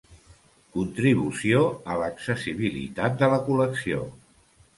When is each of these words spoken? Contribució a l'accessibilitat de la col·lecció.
Contribució 0.77 1.61
a 1.95 1.99
l'accessibilitat 2.05 3.21
de 3.21 3.31
la 3.37 3.39
col·lecció. 3.53 4.03